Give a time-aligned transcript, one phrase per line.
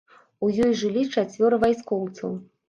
[0.45, 2.35] У ёй жылі чацвёра вайскоўцаў.